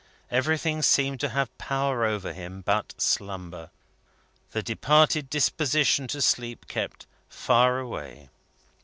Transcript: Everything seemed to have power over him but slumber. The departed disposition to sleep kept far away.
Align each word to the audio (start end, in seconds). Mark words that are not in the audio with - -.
Everything 0.31 0.81
seemed 0.81 1.19
to 1.19 1.29
have 1.29 1.55
power 1.59 2.03
over 2.05 2.33
him 2.33 2.61
but 2.61 2.99
slumber. 2.99 3.69
The 4.49 4.63
departed 4.63 5.29
disposition 5.29 6.07
to 6.07 6.23
sleep 6.23 6.67
kept 6.67 7.05
far 7.29 7.77
away. 7.77 8.29